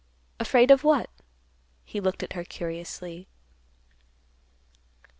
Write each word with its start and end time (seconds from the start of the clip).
afraid 0.39 0.71
of 0.71 0.83
what?" 0.83 1.11
he 1.85 1.99
looked 1.99 2.23
at 2.23 2.33
her 2.33 2.43
curiously. 2.43 3.27